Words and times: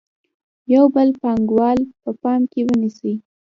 یو 0.73 0.85
بل 0.95 1.09
پانګوال 1.21 1.79
په 2.01 2.11
پام 2.21 2.41
کې 2.51 2.61
ونیسئ 2.67 3.15